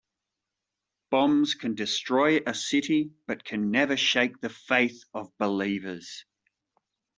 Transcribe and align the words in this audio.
Bombs 1.11 1.53
can 1.53 1.75
destroy 1.75 2.39
a 2.47 2.55
city 2.55 3.11
but 3.27 3.43
can 3.43 3.69
never 3.69 3.95
shake 3.95 4.41
the 4.41 4.49
faith 4.49 5.03
of 5.13 5.31
believers. 5.37 6.25